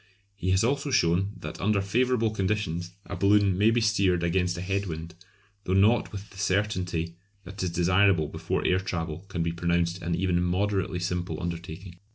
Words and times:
He 0.35 0.49
has 0.49 0.63
also 0.63 0.89
shown 0.89 1.33
that 1.41 1.61
under 1.61 1.79
favourable 1.79 2.31
conditions 2.31 2.93
a 3.05 3.15
balloon 3.15 3.55
may 3.55 3.69
be 3.69 3.81
steered 3.81 4.23
against 4.23 4.57
a 4.57 4.61
head 4.61 4.87
wind, 4.87 5.13
though 5.65 5.73
not 5.75 6.11
with 6.11 6.31
the 6.31 6.39
certainty 6.39 7.13
that 7.43 7.61
is 7.61 7.69
desirable 7.69 8.27
before 8.27 8.65
air 8.65 8.79
travel 8.79 9.25
can 9.27 9.43
be 9.43 9.51
pronounced 9.51 10.01
an 10.01 10.15
even 10.15 10.41
moderately 10.41 10.97
simple 10.97 11.39
undertaking. 11.39 11.99